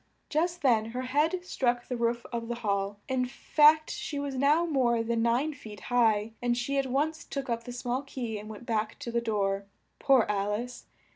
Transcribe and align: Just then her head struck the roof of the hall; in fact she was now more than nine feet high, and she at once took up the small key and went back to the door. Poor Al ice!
Just 0.29 0.63
then 0.63 0.85
her 0.85 1.03
head 1.03 1.45
struck 1.45 1.87
the 1.87 1.95
roof 1.95 2.25
of 2.33 2.47
the 2.47 2.55
hall; 2.65 2.97
in 3.07 3.27
fact 3.27 3.91
she 3.91 4.17
was 4.17 4.33
now 4.33 4.65
more 4.65 5.03
than 5.03 5.21
nine 5.21 5.53
feet 5.53 5.79
high, 5.93 6.31
and 6.41 6.57
she 6.57 6.79
at 6.79 6.87
once 6.87 7.23
took 7.23 7.51
up 7.51 7.65
the 7.65 7.71
small 7.71 8.01
key 8.01 8.39
and 8.39 8.49
went 8.49 8.65
back 8.65 8.97
to 8.97 9.11
the 9.11 9.21
door. 9.21 9.65
Poor 9.99 10.25
Al 10.27 10.53
ice! 10.53 10.87